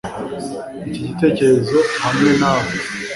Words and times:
Iki 0.87 0.99
gitekerezo 1.07 1.77
hamwe 2.03 2.29
nawe 2.39 2.71